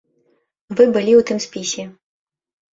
[0.77, 1.89] Вы былі ў тым спісе.